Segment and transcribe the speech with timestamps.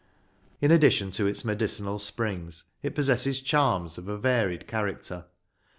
[0.61, 5.25] In addition to its medicinal springs, it possesses charms of a varied character.